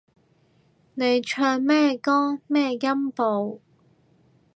[0.95, 3.61] 你唱咩歌咩音部